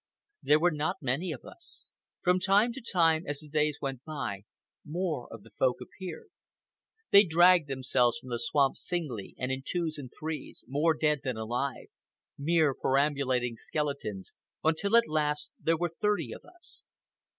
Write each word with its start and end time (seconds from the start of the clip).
There 0.41 0.59
were 0.59 0.71
not 0.71 1.03
many 1.03 1.31
of 1.31 1.45
us. 1.45 1.89
From 2.23 2.39
time 2.39 2.73
to 2.73 2.81
time, 2.81 3.23
as 3.27 3.37
the 3.41 3.47
days 3.47 3.77
went 3.79 4.03
by, 4.03 4.45
more 4.83 5.31
of 5.31 5.43
the 5.43 5.51
Folk 5.51 5.77
appeared. 5.79 6.31
They 7.11 7.23
dragged 7.23 7.67
themselves 7.67 8.17
from 8.17 8.29
the 8.29 8.39
swamp 8.39 8.77
singly, 8.77 9.35
and 9.37 9.51
in 9.51 9.61
twos 9.63 9.99
and 9.99 10.11
threes, 10.19 10.65
more 10.67 10.95
dead 10.95 11.19
than 11.23 11.37
alive, 11.37 11.85
mere 12.35 12.73
perambulating 12.73 13.57
skeletons, 13.57 14.33
until 14.63 14.97
at 14.97 15.07
last 15.07 15.51
there 15.59 15.77
were 15.77 15.93
thirty 16.01 16.33
of 16.33 16.43
us. 16.45 16.83